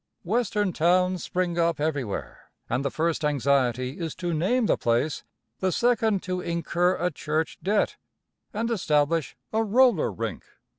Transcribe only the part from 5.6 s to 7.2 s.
second to incur a